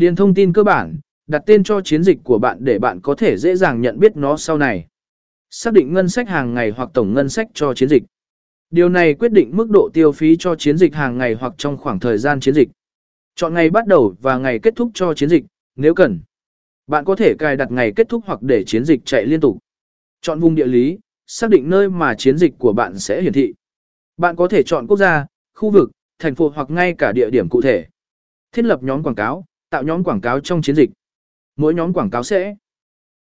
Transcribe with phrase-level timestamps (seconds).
[0.00, 3.14] Điền thông tin cơ bản, đặt tên cho chiến dịch của bạn để bạn có
[3.14, 4.86] thể dễ dàng nhận biết nó sau này.
[5.50, 8.02] Xác định ngân sách hàng ngày hoặc tổng ngân sách cho chiến dịch.
[8.70, 11.76] Điều này quyết định mức độ tiêu phí cho chiến dịch hàng ngày hoặc trong
[11.76, 12.68] khoảng thời gian chiến dịch.
[13.34, 15.44] Chọn ngày bắt đầu và ngày kết thúc cho chiến dịch,
[15.76, 16.20] nếu cần.
[16.86, 19.58] Bạn có thể cài đặt ngày kết thúc hoặc để chiến dịch chạy liên tục.
[20.20, 23.54] Chọn vùng địa lý, xác định nơi mà chiến dịch của bạn sẽ hiển thị.
[24.16, 27.48] Bạn có thể chọn quốc gia, khu vực, thành phố hoặc ngay cả địa điểm
[27.48, 27.86] cụ thể.
[28.52, 30.90] Thiết lập nhóm quảng cáo, tạo nhóm quảng cáo trong chiến dịch.
[31.56, 32.56] Mỗi nhóm quảng cáo sẽ